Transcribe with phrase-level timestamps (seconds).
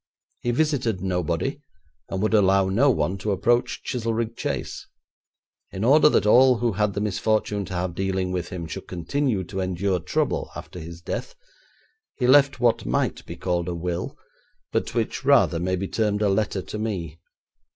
[0.39, 1.61] He visited nobody,
[2.09, 4.87] and would allow no one to approach Chizelrigg Chase.
[5.71, 9.43] In order that all who had the misfortune to have dealing with him should continue
[9.43, 11.35] to endure trouble after his death,
[12.15, 14.17] he left what might be called a will,
[14.71, 17.19] but which rather may be termed a letter to me.